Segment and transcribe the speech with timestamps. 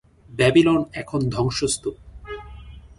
[0.31, 1.95] Babylon এখন ধ্বংস স্তুপ।